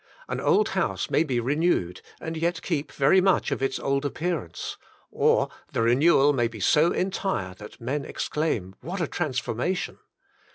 An 0.27 0.39
old 0.39 0.69
house 0.69 1.11
may 1.11 1.23
be 1.23 1.39
renewed, 1.39 2.01
and 2.19 2.35
yet 2.35 2.63
keep 2.63 2.91
very 2.91 3.21
much 3.21 3.51
of 3.51 3.61
its 3.61 3.77
old 3.77 4.03
appearance; 4.03 4.75
or 5.11 5.47
the 5.73 5.83
renewal 5.83 6.33
may 6.33 6.47
be 6.47 6.59
so 6.59 6.91
entire 6.91 7.53
that 7.53 7.79
men 7.79 8.03
exclaim 8.03 8.73
what 8.81 8.99
a 8.99 9.05
transformation! 9.05 9.99